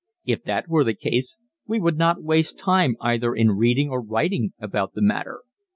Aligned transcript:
If 0.25 0.41
that 0.45 0.67
were 0.67 0.83
the 0.83 0.95
case 0.95 1.37
we 1.67 1.79
would 1.79 1.95
not 1.95 2.23
waste 2.23 2.57
time 2.57 2.95
either 3.01 3.35
in 3.35 3.51
reading 3.51 3.91
or 3.91 4.01
writing 4.01 4.53
about 4.59 4.95
the 4.95 5.01
matter. 5.03 5.41